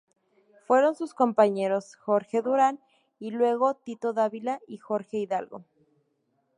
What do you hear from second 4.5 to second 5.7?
y Jorge Hidalgo.